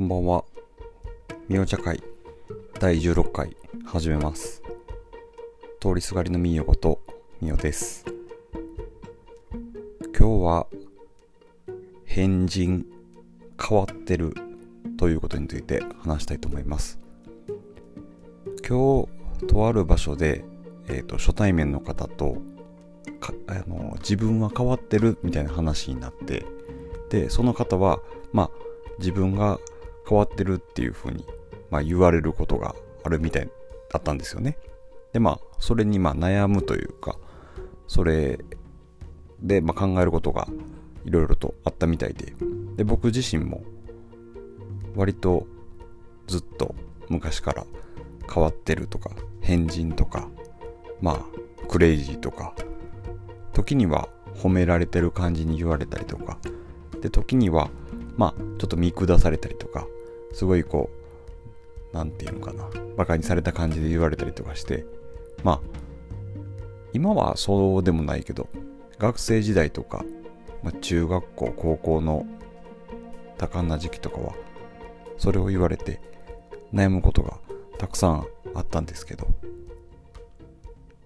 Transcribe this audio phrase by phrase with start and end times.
[0.00, 0.44] こんばんは。
[1.46, 2.02] みお茶会
[2.78, 3.54] 第16回
[3.84, 4.62] 始めます。
[5.78, 7.02] 通りすがりのみよこと
[7.42, 8.06] みおです。
[10.18, 10.66] 今日は
[12.06, 12.86] 変人
[13.62, 14.32] 変わってる
[14.96, 16.98] ということについて話したいと思います。
[18.66, 19.06] 今
[19.38, 20.46] 日とある場所で、
[20.88, 22.38] えー、と初対面の方と
[23.20, 26.46] かあの自分は変わってるみたいな話になって
[27.10, 28.00] でその方は
[28.32, 28.50] まあ
[28.98, 29.58] 自分が
[30.10, 31.24] 変わってるっていうふうに、
[31.70, 32.74] まあ、言われることが
[33.04, 33.48] あるみたい
[33.92, 34.58] だったんですよね。
[35.12, 37.16] でまあそれにまあ悩むというか
[37.86, 38.40] それ
[39.40, 40.48] でまあ考えることが
[41.04, 42.32] いろいろとあったみたいで
[42.76, 43.62] で僕自身も
[44.96, 45.46] 割と
[46.26, 46.74] ずっと
[47.08, 47.66] 昔から
[48.32, 50.28] 変わってるとか変人とか
[51.00, 52.54] まあクレイジーとか
[53.52, 56.38] 時には褒められてる感じに言われたりとか
[57.00, 57.70] で時には
[58.16, 59.86] まあちょっと見下されたりとか
[60.32, 60.90] すごいこ
[61.92, 62.68] うなんていうのかな。
[62.96, 64.84] バカにされた感じで言われたりとかして。
[65.42, 65.60] まあ
[66.92, 68.48] 今はそうでもないけど
[68.98, 70.04] 学生時代とか、
[70.62, 72.26] まあ、中学校高校の
[73.38, 74.34] 多感な時期とかは
[75.16, 76.00] それを言われて
[76.74, 77.38] 悩むことが
[77.78, 79.28] たくさんあったんですけど。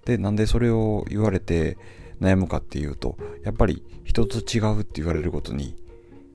[0.04, 1.78] でなんでそれを言われて
[2.20, 5.74] 悩むかっていうとやっぱり人と違うって言われることに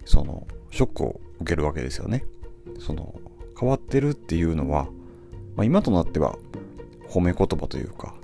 [0.05, 2.25] そのショックを受けるわけですよね。
[2.79, 3.19] その
[3.59, 4.85] 変わってるっていうのは、
[5.55, 6.37] まあ、今となっては
[7.09, 8.15] 褒め言葉というか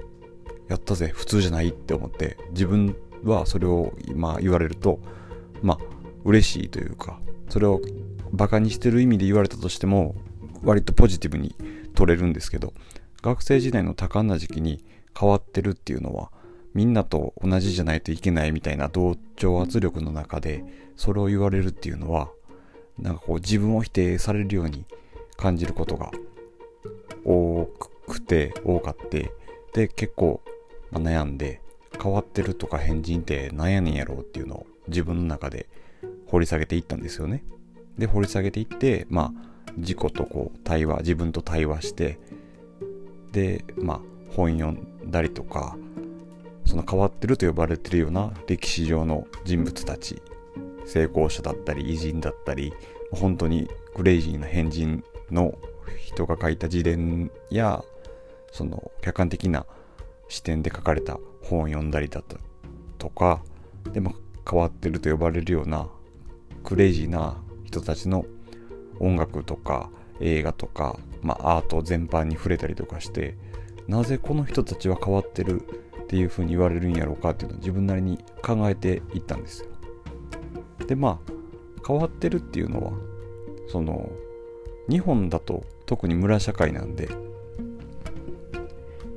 [0.67, 4.99] やったぜ普通じゃないって思って自分はそれを今言われると
[5.61, 5.77] まあ
[6.23, 7.81] 嬉しいというかそれを
[8.31, 10.15] バカにしてる意味で言われたとしても
[10.63, 11.55] 割とポジティブに
[11.93, 12.73] 取れるんですけど
[13.21, 14.83] 学生時代の多感な時期に
[15.17, 16.31] 変わってるっていうのは
[16.73, 20.63] みんなと同じじゃないといけないみたいな同調圧力の中で
[20.97, 22.29] それを言われるっていうのは
[22.99, 24.85] なんかこう自分を否定されるように
[25.37, 26.11] 感じることが
[27.25, 27.65] 多
[28.07, 29.31] くて多かって
[29.73, 30.41] で結構、
[30.93, 31.59] 悩んで
[32.01, 35.67] 変わってるとか変人って何やねんやろうっていうのを自分の中で
[36.27, 37.43] 掘り下げていったんですよね。
[37.97, 42.19] で掘り下げていってまあ自己とこう対話自分と対話して
[43.31, 44.01] でまあ
[44.33, 45.77] 本読んだりとか
[46.65, 50.21] その変わってると呼ばれてるような歴史上の人物たち
[50.85, 52.73] 成功者だったり偉人だったり
[53.11, 55.55] 本当にクレイジーな変人の
[55.99, 57.83] 人が書いた自伝や
[58.51, 59.65] その客観的な
[60.29, 62.37] 視点で書かれた本を読んだりだった
[62.97, 63.43] とか
[63.91, 64.15] でも
[64.49, 65.87] 変わってると呼ばれるような
[66.63, 68.25] クレイジーな人たちの
[68.99, 73.35] 音楽とか映画とか、まあ、アート全般に触れたりとかして
[73.87, 75.61] なぜこの人たちは変わってる
[76.03, 79.69] っていうふうに言われるんやろうかっていうのを自分なりに考えていったんですよ。
[80.87, 81.31] でまあ
[81.85, 82.93] 変わってるっていうのは
[83.67, 84.09] その
[84.89, 87.09] 日本だと特に村社会なんで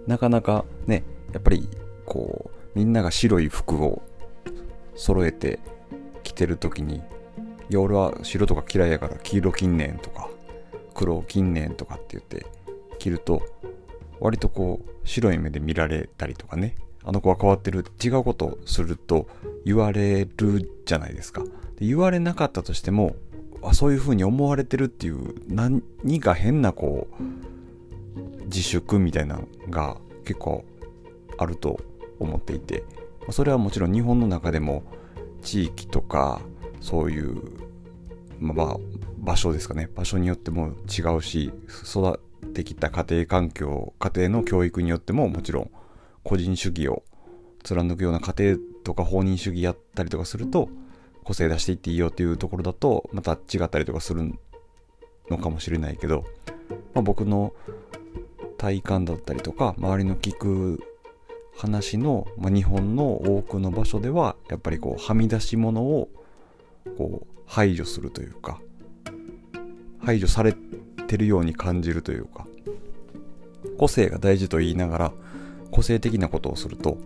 [0.06, 1.68] なかなかねやっぱり
[2.06, 4.02] こうみんなが白い服を
[4.94, 5.58] 揃えて
[6.22, 6.96] 着てる時に
[7.70, 10.30] いや俺は白とか嫌いやから黄色近年とか
[10.94, 12.46] 黒近年とかって言って
[12.98, 13.42] 着ると
[14.20, 19.28] 割とこう白い目で見られたりとかねあの子は変わってる違うことをすると
[19.64, 21.42] 言われるじゃないですか。
[21.78, 23.16] で言われなかったとしても
[23.62, 25.82] あそういう風に思われてるっていう何
[26.20, 30.64] か変なこう自粛みたいなのが結構
[31.38, 31.80] あると
[32.18, 32.84] 思っていて
[33.30, 34.82] それはもちろん日本の中でも
[35.42, 36.40] 地域とか
[36.80, 37.42] そういう、
[38.38, 38.76] まあ、
[39.18, 39.88] 場所ですかね。
[39.94, 41.52] 場所によっても違うし
[41.84, 45.70] 育ってきた家庭環境家庭の教育によってももちろん
[46.28, 47.04] 個人主義を
[47.62, 50.68] 貫くような家庭とか放任主義やったりとかすると
[51.24, 54.34] 個性出していっていいよっていうところだとまた違ったりとかする
[55.30, 56.26] のかもしれないけど、
[56.92, 57.54] まあ、僕の
[58.58, 60.80] 体感だったりとか周りの聞く
[61.56, 66.10] 話の、まあ、日本の多くの場所ではやっぱりこうはみ出し物を
[66.98, 68.60] こう排除するというか
[70.04, 70.54] 排除され
[71.06, 72.46] てるように感じるというか
[73.78, 75.12] 個性が大事と言いながら
[75.70, 76.98] 個性的なことをすると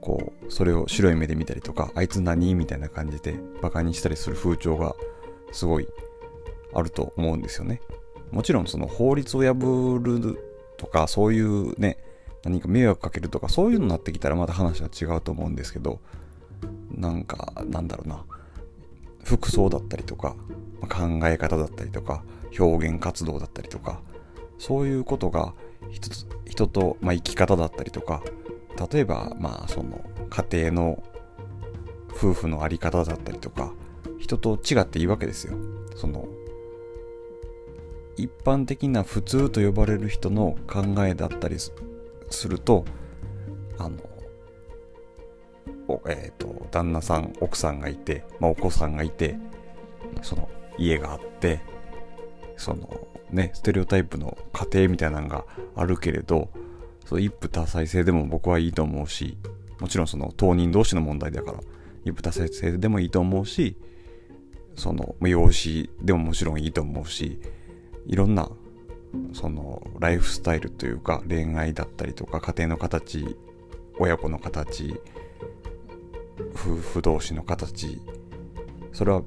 [0.00, 2.54] こうそれを白い目で見たりとかあいつ何？
[2.54, 4.94] みたいな感じでバカにしたりする風潮が
[5.52, 5.88] すごい
[6.74, 7.80] あると思うんですよね。
[8.30, 10.38] もちろんその法律を破る
[10.76, 11.98] とかそういうね
[12.44, 16.00] 何か迷惑かけるとかそういうのになってきたらまた話は違うと思うんですけど
[16.90, 18.24] なんかなんだろうな。
[19.24, 20.34] 服装だったりとか
[20.80, 22.24] 考え方だったりとか
[22.58, 24.00] 表現活動だったりとか
[24.58, 25.54] そういうことが
[25.90, 26.08] 人
[26.46, 28.22] 人と、まあ、生き方だったりとか
[28.92, 31.02] 例えばまあその家庭の
[32.10, 33.72] 夫婦のあり方だったりとか
[34.18, 35.56] 人と違っていいわけですよ。
[35.96, 36.28] その
[38.16, 41.72] 一般的な普通と呼ばれる人の考えだったりす
[42.48, 42.84] ると
[43.78, 43.96] あの
[46.06, 49.36] えっ、ー、と旦那さん奥さんがいて、まあ、お子さんがいて
[50.22, 50.48] その
[50.78, 51.60] 家があって
[52.56, 52.88] その
[53.32, 55.44] ねステレオタイプの家庭みたいなのが
[55.74, 56.50] あるけれど
[57.04, 59.36] そう一夫多妻制でも僕はいいと思うし
[59.80, 61.58] もちろんその当人同士の問題だから
[62.04, 63.76] 一夫多妻制でもいいと思うし
[64.76, 67.38] その養子でももちろんいいと思うし
[68.06, 68.48] いろんな
[69.34, 73.36] そのライフスタイルというか恋愛だったりとか家庭の形
[73.98, 74.98] 親子の形
[76.54, 78.00] 夫婦同士の形
[78.92, 79.22] それは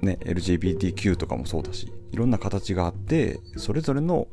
[0.00, 4.28] ね LGBTQ とかもそうだしいろんな形があってそれぞれの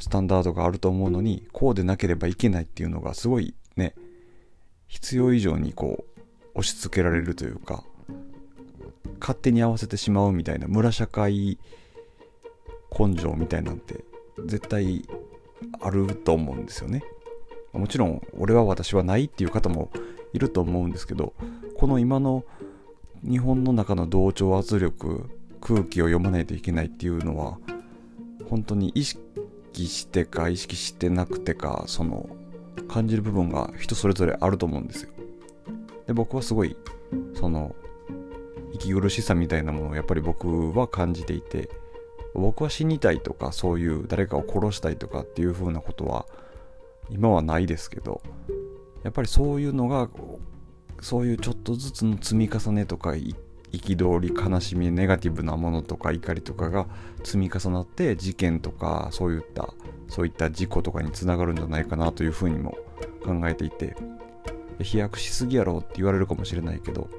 [0.00, 3.94] スタンダードがあると思うのにこうでなければいけないっていうのがすごいね
[4.86, 6.04] 必要以上にこ
[6.54, 7.84] う押し付けられるというか
[9.20, 11.58] 勝手に合わせてしまうみたいな村社会
[12.96, 14.04] 根性みたいなんて
[14.46, 15.06] 絶対
[15.80, 17.02] あると思うんですよね。
[17.72, 19.90] もちろん俺は私はないっていう方も
[20.32, 21.34] いると思うんですけど
[21.76, 22.44] この今の
[23.22, 25.28] 日本の中の同調圧力
[25.60, 27.58] 空気を読まないといけないっていうのは
[28.48, 29.20] 本当に意識
[29.74, 32.28] してか意識してなくてかその
[32.88, 35.10] 感じる部分が人それぞれあると思うんですよ。
[36.06, 36.76] で僕はすごい
[37.34, 37.74] その
[38.72, 41.68] 息苦しさみたいなものをやっぱり僕は感じていて
[42.34, 46.26] 僕は死にたいとかそういう誰かを殺したいとかっていう風なことは
[47.10, 48.22] 今はないですけど
[49.02, 50.08] やっぱりそういうのが
[51.00, 53.14] そういうちょっとずつの積み重ねとか
[53.72, 56.86] 憤り悲しみネガティブなものとか怒りとかが
[57.22, 59.74] 積み重なって事件とかそういった
[60.08, 62.78] そういった事故とかにつながるんじゃないかなというふうにも
[63.24, 63.94] 考えていて
[64.80, 67.10] 飛躍しすぎやろって言われるかもしれないけど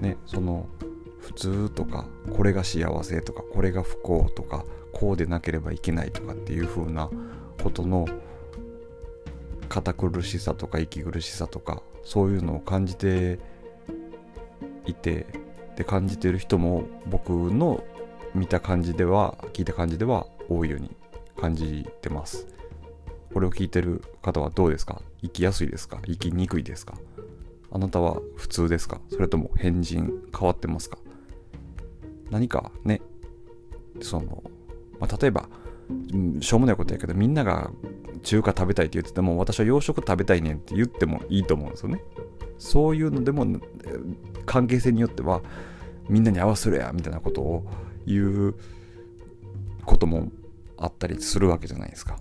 [0.00, 0.66] ねその
[1.20, 7.10] 普通とかこれが幸せとかこれが不幸とかこうでなければいけないとかっていう風な
[7.62, 8.06] ことの
[9.68, 13.38] 堅苦しさとか息苦しさとかそういうのを感じて
[14.86, 15.26] いて
[15.78, 17.84] で感じてる人も僕の
[18.34, 20.90] 見た感じでは聞いた感じでは多いように
[21.40, 22.48] 感じてます。
[23.32, 25.00] これを聞いてる方はどうですか？
[25.22, 26.00] 生きやすいですか？
[26.04, 26.94] 生きにくいですか？
[27.70, 29.00] あなたは普通ですか？
[29.08, 30.98] それとも変人変わってますか？
[32.28, 33.00] 何かね
[34.00, 34.42] その、
[34.98, 35.48] まあ、例えば
[36.40, 37.70] しょうもないことやけどみんなが
[38.24, 42.02] 中華食べたいって言ってても私は洋食食べたいねんって言ってもいいと思うんですよね。
[42.58, 43.46] そういうのでも
[44.46, 45.42] 関係性によっては
[46.08, 47.66] みんなに合わせるやみたいなことを
[48.06, 48.54] 言う
[49.84, 50.28] ことも
[50.76, 52.18] あったりするわけじゃないですか。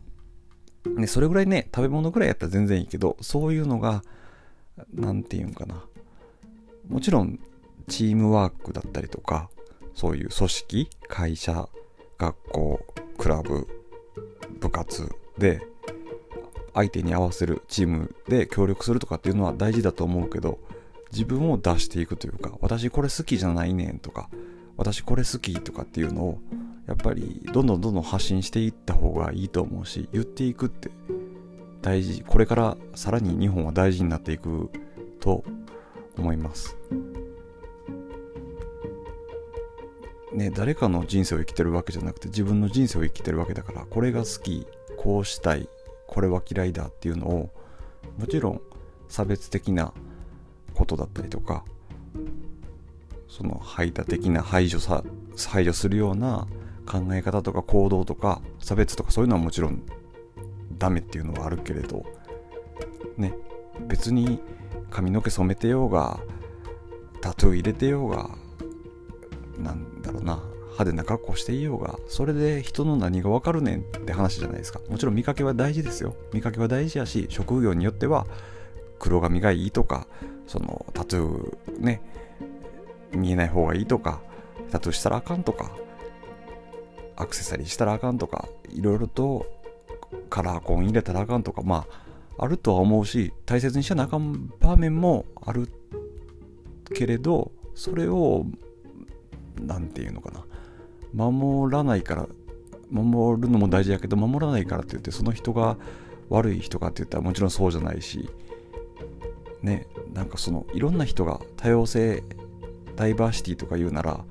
[0.85, 4.03] でそれぐらいね食べ物ぐらいやったら全然いいけどそういうのが
[4.93, 5.83] 何て言うんかな
[6.87, 7.39] もちろん
[7.87, 9.49] チームワークだったりとか
[9.93, 11.67] そういう組織会社
[12.17, 12.79] 学校
[13.17, 13.67] クラブ
[14.59, 15.61] 部活で
[16.77, 20.59] 相手に合わせるチームで協力するとかっていうのは大事だと思うけど
[21.11, 24.29] 自分を出していくというか私これ好きじゃないねんとか
[24.75, 26.39] 私これ好きとかっていうのを
[26.85, 30.91] やっぱりどんどんどんどん発信していった方がいいと思うし言っていくって
[31.81, 34.69] 大事これからさらに日本は大事になっていく
[35.19, 35.43] と
[36.15, 36.77] 思います。
[40.31, 45.67] ね誰かの人生を生きてるわけじゃなくて自分の人生を生きてるわけだからこれが好きこうしたい
[46.07, 47.49] これは嫌いだっていうのを
[48.17, 48.61] もちろん
[49.07, 49.93] 差別的な
[50.73, 51.63] ことだったりとか
[53.27, 55.03] その排他的な排除さ
[55.49, 56.47] 排除するような
[56.85, 59.83] 考え方とか行動とか差別とかそういうのはもちろん
[60.77, 62.05] ダメっていうのはあるけれど
[63.17, 63.33] ね
[63.87, 64.39] 別に
[64.89, 66.19] 髪の毛染めてようが
[67.21, 68.29] タトゥー入れてようが
[69.57, 70.41] なんだろうな
[70.77, 74.79] 派手な格好していようがそれで人の何がわかるねんって話じゃないですか。
[74.89, 76.15] もちろん見かけは大事ですよ。
[76.33, 78.27] 見かけは大事やし職業によっては
[78.99, 80.07] 黒髪がいいとか
[80.45, 82.01] そのタトゥーね
[83.11, 84.21] 見えない方がいいとか
[84.71, 85.71] タトゥーしたらあかんとか
[87.15, 89.47] アクセサリーしたらあかんとかいろいろと
[90.29, 95.69] カラーコーン入れたらあかんとかまああるとは思うし大切にしちゃなあかん場面もある
[96.93, 98.45] けれどそれを
[99.59, 100.46] 何て言うのかな。
[101.13, 102.27] 守らないから
[102.91, 105.77] 守るのも大事やけど守らないからって言ってその人が
[106.29, 108.29] 悪い人かって言ったらもちろんそうじゃないし
[109.61, 112.23] ねなんかそのいろんな人が多様性
[112.95, 114.23] ダイバーシティとか言うなら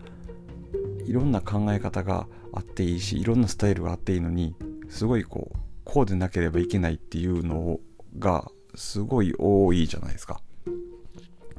[1.04, 4.54] いろんな考え方があっていいしいろんなスタイルがあっていいのに
[4.88, 7.78] すごいこうこうでなければいけないっていうの
[8.18, 10.40] がすごい多いじゃないですか。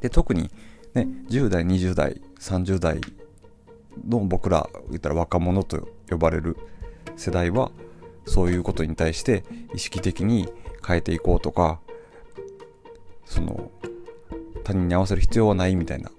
[0.01, 0.51] で特に
[0.93, 3.01] ね10代20代30代
[4.07, 6.57] の僕ら言ったら若者と呼ばれる
[7.15, 7.71] 世代は
[8.25, 10.49] そういうことに対して意識的に
[10.85, 11.79] 変えていこうとか
[13.25, 13.71] その
[14.63, 16.11] 他人に合わせる必要はないみたいな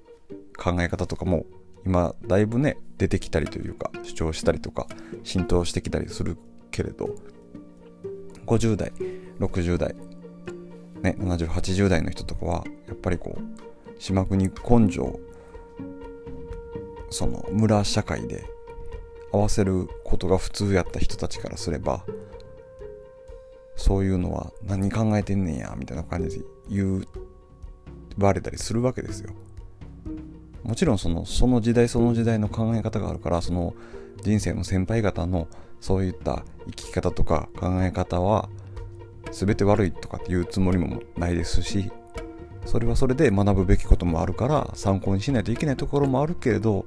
[0.56, 1.46] 考え方とかも
[1.84, 4.86] 今だいぶね出てきたりというか主張したりとか
[5.22, 6.36] 浸透してきたりする
[6.70, 7.10] けれど
[8.46, 8.92] 50代
[9.38, 9.94] 60代
[11.02, 15.18] ね7080代の人とかはやっぱりこう島国根性
[17.10, 18.44] その村社会で
[19.32, 22.04] 合わせることが普通やった人たちからすれば
[23.76, 27.06] そういうのは何考えてんねんやみたいな感じで言
[28.18, 29.30] われたりするわけですよ。
[30.64, 33.74] もちろんそのその時代その時代の考え方があるからその
[34.22, 35.48] 人生の先輩方の
[35.80, 38.48] そういった生き方とか考え方は
[39.30, 41.90] 全て悪いとかっていうつもりもないですし
[42.68, 46.84] それはそれで学ぶべきこともあるから参考にしないといけないところもあるけれど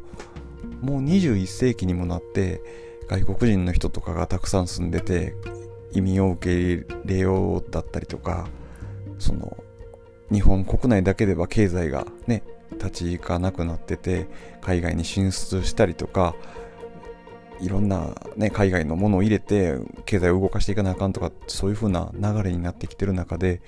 [0.79, 2.61] もう21世紀にもなって
[3.07, 5.33] 外国人の人とかがたくさん住んでて
[5.91, 8.47] 移民を受け入れようだったりとか
[9.17, 9.57] その
[10.31, 14.27] 日本国内だけでは経済がね立ち行かなくなってて
[14.61, 16.35] 海外に進出したりとか
[17.59, 23.63] いろんな、ね、海外のものを入れて経済を動かしていかなあかんとかそういう風な流れになってきてる中で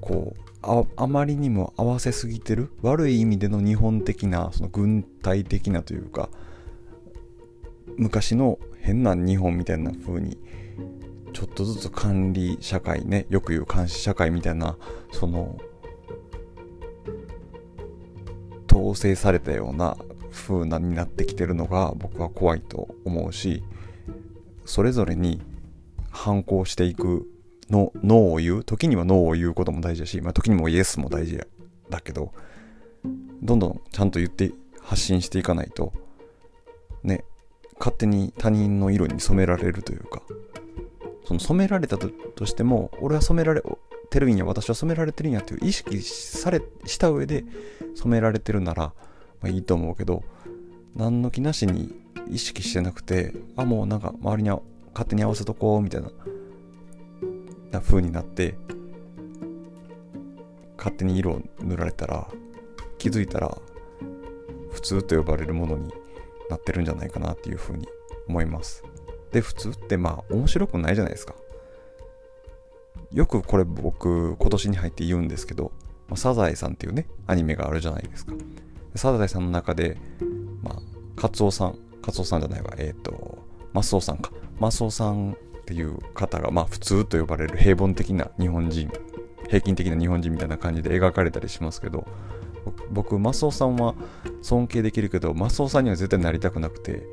[0.00, 2.70] こうああまりにも合わせすぎてる？
[2.82, 6.28] 悪い意味での日本的なその軍隊的なというか
[7.96, 10.38] 昔の変な日本みたいな風に
[11.32, 14.76] ちょっとずつ管理社会ねよく言う監視社会みたいな
[15.12, 15.58] その
[18.70, 19.96] 統制されたような
[20.30, 23.62] 風なになってきてるのが僕は怖いと思うし
[24.64, 25.40] それぞれに
[26.10, 27.26] 反抗していく
[27.70, 28.64] のノーを言う？
[28.64, 31.40] 時にはノーを言うことも大事だし、まあ、時にもイエスも大事
[31.88, 32.32] だけど
[33.42, 35.92] どんどんちゃんと言って発信していかないと
[37.02, 37.24] ね
[37.78, 40.22] 勝手に他人の色に染められるというか
[41.24, 43.62] その染められたとしても俺は染められ
[44.10, 47.44] てるんや私は染められてるんやっていう意識されした上で
[47.94, 48.94] 染められてるなら、ま
[49.44, 50.24] あ、いいと思うけど
[50.96, 51.94] 何の気なしに
[52.28, 54.50] 意識してなくてあもうなんか周りに
[54.92, 56.10] 勝手に合わせとこうみたいな。
[57.70, 58.54] な風になって
[60.76, 62.28] 勝手に色を塗られたら
[62.98, 63.56] 気づいたら
[64.70, 65.92] 普通と呼ばれるものに
[66.48, 67.86] なってるんじゃないかなっていう風に
[68.28, 68.84] 思います。
[69.32, 71.34] で普通ってまあ面白くないじゃないですか。
[73.12, 75.72] よくこれ僕今年に入って言うんですけど、
[76.08, 78.34] ま、サザエさんっていうねアニメがあるじゃないですか。
[78.94, 79.96] サザエさんの中で
[80.62, 83.38] まあカツオさんカツオさんじゃないわえっ、ー、と
[83.72, 84.32] マスオさんか。
[84.58, 85.36] マスオさん
[85.70, 88.90] っていう方がまあ普通と呼ばれる平凡的な日本人
[89.46, 92.04] 平均的な日本人みたいな感じで描かれたりしますけど
[92.90, 93.94] 僕マスオさんは
[94.42, 97.06] 尊敬できるけどマスオさんには絶対なりたくなくて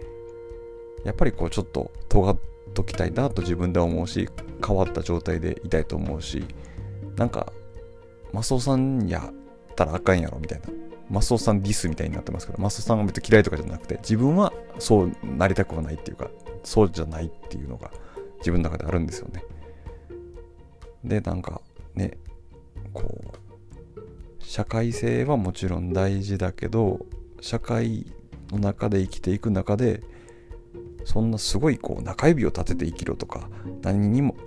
[1.06, 2.38] やっぱりこうちょっと尖っ
[2.74, 4.28] ときたいなと自分では思うし
[4.66, 6.44] 変わった状態でいたいと思うし
[7.16, 7.54] なんか
[8.34, 10.68] マスオさんやったらあかんやろみたいな。
[11.10, 16.30] マスオさんディスみたいになってますけどマスオさんが別に嫌いとかじゃなくて自分はそうなりたくはないっていうか
[16.66, 17.92] そうじゃないっていうのが
[18.48, 19.44] 自分の中であるんですよね。
[21.04, 21.62] でなんか
[21.96, 22.18] ね
[22.94, 23.38] こう
[24.39, 27.06] 社会性はもちろん大事だけど
[27.42, 28.08] 社会
[28.50, 30.01] の中で生きていく中で
[31.04, 33.50] そんなすごいこう中指を立てて生きろとか
[33.82, 34.38] 何にも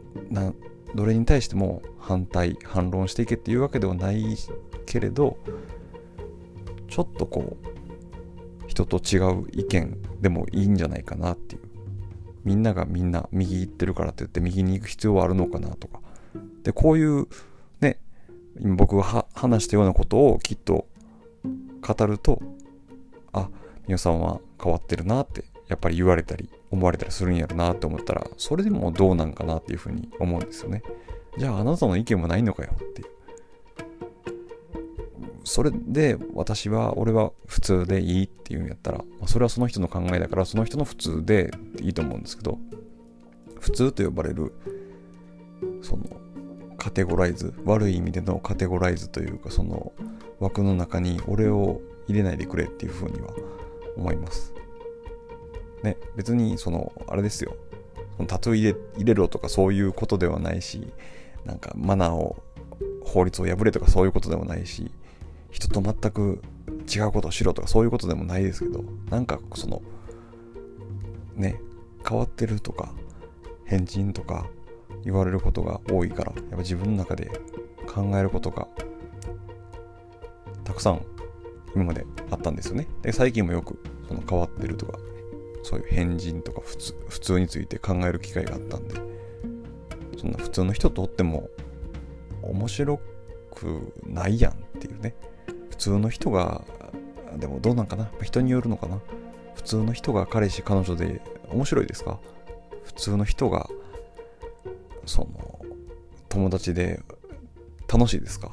[0.95, 4.25] どれに対しても反対反論していけっていうわけではない
[4.87, 5.37] けれど
[6.88, 11.70] ちょっとこう人と違う意見でもいいんじゃないかなっていう。
[12.44, 16.00] みんながみんな右行ってるからって言って右に行く必要はあるのかなとか。
[16.62, 17.26] でこういう
[17.80, 17.99] ね
[18.59, 20.87] 今僕が話したようなことをきっと
[21.80, 22.40] 語ると
[23.32, 23.49] あ
[23.87, 30.82] 皆さんは変わってるなってやっぱり言われたり思われたりするんやろなって思ったらそれでもどうなんかなっていうふうに思うんですよね。
[31.38, 33.09] じゃああなたの意見もないのかよっていう。
[35.44, 42.59] それで私は俺は普通でいいっていうんやったらまあそれはその人の考えだからその人の普通でいいと思うんですけど
[43.59, 44.52] 普通と呼ばれる
[45.82, 46.04] その
[46.78, 49.92] カテゴライズ悪い意味でのカテゴライズというかその
[50.38, 53.28] 枠の中に俺を入れないでくれっていうふうには
[53.97, 54.54] 思います
[55.82, 57.56] ね、別にその、あれですよ。
[58.16, 60.92] そのタトゥー入れ入れろとかそういうことではないし、
[61.44, 62.42] なんかマナーを、
[63.04, 64.90] 法律を破れとかそういうことでもないし、
[65.50, 66.42] 人と全く
[66.92, 69.83] 違うことをしろとかそういうことでもないですけど、なんかその、
[71.35, 71.61] ね、
[72.07, 72.92] 変わってるとか、
[73.64, 74.47] 変人とか
[75.04, 77.30] 言われることが多いから、やっぱ自分の中で
[77.87, 78.66] 考えることが
[80.64, 81.04] たくさん
[81.75, 82.87] 今まであったんですよね。
[83.02, 83.78] で、最近もよく
[84.09, 84.99] その変わってるとか
[85.62, 88.95] そういう変人とか普通普通について考える機会があったんで
[90.19, 91.49] そんな普通の人とおっても
[92.42, 93.00] 面白
[93.54, 95.14] くないやんっていうね
[95.80, 96.62] 通の人が
[97.37, 98.10] でもどうなんかな？
[98.22, 99.00] 人によるのかな？
[99.54, 102.18] 普通の人が彼氏彼女で面白いですか？
[102.84, 103.68] 普通の人が
[105.06, 105.60] その
[106.28, 107.00] 友達で
[107.92, 108.50] 楽しいですか？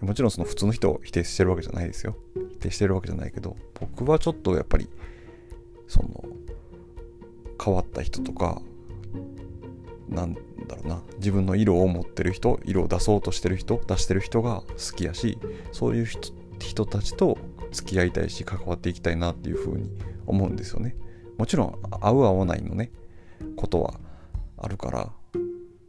[0.00, 2.16] もちろんその普通の人を否定してるわけじゃないですよ。
[2.52, 4.88] 否定してるわけじゃないけど僕はちょっとやっぱり
[5.88, 6.24] その
[7.62, 8.62] 変わった人とか
[10.08, 10.40] なんだ
[10.76, 11.02] ろうな。
[11.18, 15.38] 自分の色を持ってる人色を出そうとしてる人出してる人が好きやし
[15.72, 16.06] そういう
[16.58, 17.38] 人たちと
[17.72, 19.90] 付き合いたいし関わっていきたいなっていうふうに
[20.26, 20.96] 思うんですよね。
[21.38, 22.90] もちろん合う合わないのね
[23.56, 23.94] ことは
[24.58, 25.12] あるから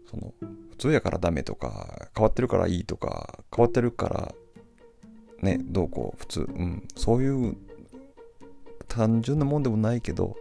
[0.09, 0.33] その
[0.71, 4.35] 普通やからダメとか変わってるからいいとか変わってるから
[5.41, 7.57] ねどうこう普通うんそういう
[8.87, 10.35] 単純なもんでもないけど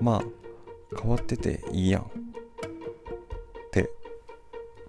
[0.00, 0.22] まあ
[1.00, 2.02] 変わってていいやん。
[2.02, 2.06] っ
[3.70, 3.90] て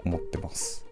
[0.05, 0.85] 思ってます。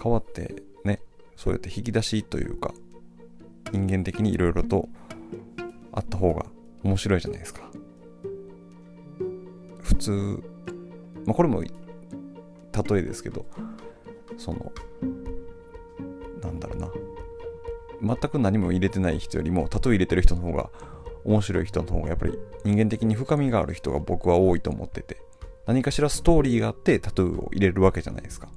[0.00, 1.00] 変わってね
[1.36, 2.72] そうやって引き出しというか
[3.72, 4.88] 人間的にいろいろと
[5.92, 6.46] あった方が
[6.84, 7.68] 面白いじゃないですか。
[9.80, 10.42] 普通
[11.24, 11.70] まあこれも例
[12.98, 13.44] えですけど
[14.36, 14.72] その
[16.40, 16.88] なんだろうな。
[18.00, 20.70] 全く何も入れてない人よりもタトゥー入れてる人の方が
[21.24, 25.18] 面白い人の方がやっぱり人間的に深みがある人が僕は多いと思ってて
[25.66, 28.48] 何かしらストーリーがあってタトゥーを入れるわけじゃないですか。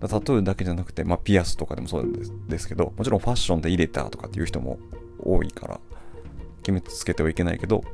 [0.00, 4.80] タトゥーだけじゃなくて、まあ、ピアスとかでもそうですですけどもちろんファッションで入れたとかっていう人も
[5.20, 5.80] 多いから
[6.62, 7.84] 決めつけてはいけないけど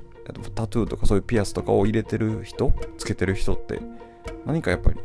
[0.54, 3.80] タトゥーとかそういうピアスとかを入れてる人つけてる人って
[4.46, 4.96] 何かやっぱり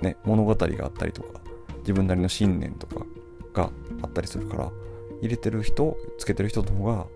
[0.00, 1.40] ね物語があったりとか
[1.80, 3.04] 自分なりの信念とか
[3.52, 3.70] が
[4.02, 4.70] あったりするから
[5.22, 7.06] 入れてる人つけてる人の方が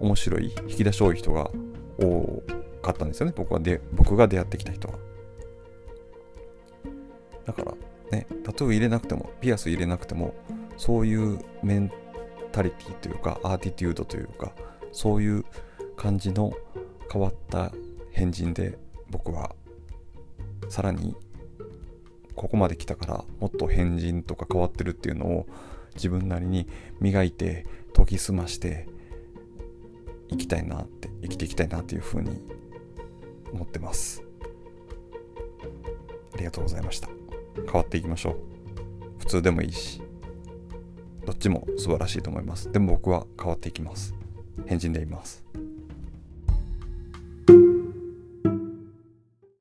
[0.00, 1.50] 面白い引き出し多い人が
[1.98, 2.42] 多
[2.82, 3.32] かったんですよね。
[3.36, 4.94] 僕はで僕が出会ってきた人は。
[7.44, 7.74] だから
[8.10, 10.34] ねタトゥー入れなくてもピアス入れなくても
[10.76, 11.92] そういうメン
[12.52, 14.52] タリティというかアーティテュードというか
[14.92, 15.44] そういう
[15.96, 16.52] 感じの
[17.12, 17.72] 変わった
[18.12, 18.78] 変人で
[19.10, 19.54] 僕は
[20.68, 21.14] さらに
[22.34, 25.46] ここまで来たからもっと変人とか変わってるっていうのを
[25.94, 26.66] 自分なりに
[27.00, 28.86] 磨いて研ぎ澄まして
[30.30, 32.40] 生きたいなって生きていきたいなっていうふうに
[33.52, 34.22] 思ってます。
[36.34, 37.08] ありがとうございました。
[37.56, 38.36] 変わっていきましょう。
[39.18, 40.00] 普通でもいいし
[41.26, 42.72] どっちも素晴らしいと思います。
[42.72, 44.14] でも僕は変わっていきます。
[44.66, 45.44] 変人でいます。